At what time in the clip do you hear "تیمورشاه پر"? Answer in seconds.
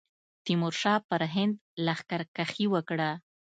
0.45-1.21